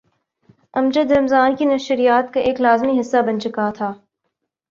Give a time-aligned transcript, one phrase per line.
[0.73, 3.93] امجد رمضان کی نشریات کا ایک لازمی حصہ بن چکا تھا۔